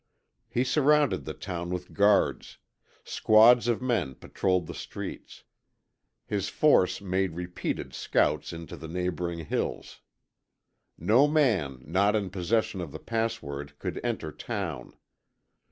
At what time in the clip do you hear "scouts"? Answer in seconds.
7.93-8.51